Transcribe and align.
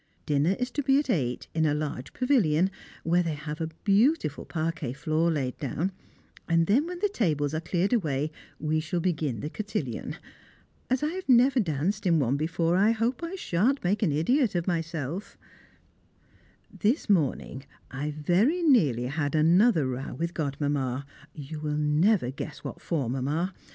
Dinner 0.25 0.55
is 0.59 0.71
to 0.71 0.81
be 0.81 0.97
at 0.97 1.11
eight, 1.11 1.47
in 1.53 1.63
a 1.63 1.75
large 1.75 2.11
pavilion, 2.13 2.71
where 3.03 3.21
they 3.21 3.35
have 3.35 3.59
had 3.59 3.69
a 3.69 3.73
beautiful 3.83 4.45
parquet 4.45 4.93
floor 4.93 5.29
laid 5.29 5.55
down, 5.59 5.91
and 6.49 6.65
then 6.65 6.87
when 6.87 6.97
the 6.97 7.07
tables 7.07 7.53
are 7.53 7.61
cleared 7.61 7.93
away, 7.93 8.31
we 8.59 8.79
shall 8.79 8.99
begin 8.99 9.41
the 9.41 9.49
cotillon. 9.51 10.15
As 10.89 11.03
I 11.03 11.09
have 11.09 11.29
never 11.29 11.59
danced 11.59 12.07
in 12.07 12.17
one 12.17 12.35
before, 12.35 12.75
I 12.77 12.89
hope 12.93 13.21
I 13.21 13.35
sha'n't 13.35 13.83
make 13.83 14.01
an 14.01 14.11
idiot 14.11 14.55
of 14.55 14.65
myself. 14.65 15.37
[Sidenote: 15.37 16.63
Etiquette 16.63 16.63
of 16.63 16.63
the 16.63 16.77
Bathroom] 16.77 16.79
This 16.81 17.09
morning 17.47 17.65
I 17.91 18.09
very 18.09 18.63
nearly 18.63 19.03
had 19.05 19.35
another 19.35 19.85
row 19.87 20.15
with 20.15 20.33
Godmamma 20.33 21.05
you 21.35 21.59
will 21.59 21.77
never 21.77 22.31
guess 22.31 22.63
what 22.63 22.81
for, 22.81 23.07
Mamma! 23.07 23.53